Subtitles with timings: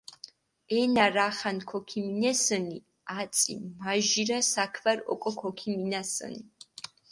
[0.77, 2.77] ენა რახან ქოქიმინესჷნი,
[3.19, 6.41] აწი მაჟირა საქვარი ოკო ქოქიმინასჷნი.